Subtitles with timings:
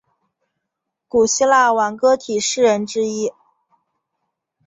[1.07, 3.31] 古希腊挽歌体诗人之一。